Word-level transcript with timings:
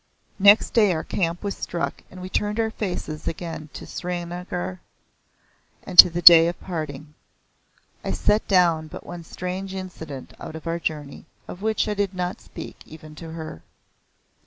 Next 0.39 0.71
day 0.71 0.93
our 0.93 1.03
camp 1.03 1.43
was 1.43 1.55
struck 1.55 2.01
and 2.09 2.23
we 2.23 2.27
turned 2.27 2.59
our 2.59 2.71
faces 2.71 3.27
again 3.27 3.69
to 3.73 3.85
Srinagar 3.85 4.79
and 5.83 5.99
to 5.99 6.09
the 6.09 6.23
day 6.23 6.47
of 6.47 6.59
parting. 6.59 7.13
I 8.03 8.09
set 8.09 8.47
down 8.47 8.87
but 8.87 9.05
one 9.05 9.23
strange 9.23 9.75
incident 9.75 10.33
of 10.39 10.65
our 10.65 10.79
journey, 10.79 11.25
of 11.47 11.61
which 11.61 11.87
I 11.87 11.93
did 11.93 12.15
not 12.15 12.41
speak 12.41 12.77
even 12.87 13.13
to 13.13 13.29
her. 13.33 13.61